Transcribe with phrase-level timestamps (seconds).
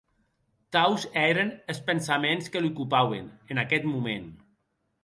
[0.75, 4.29] Taus èren es pensaments que l'ocupauen en aqueth moment.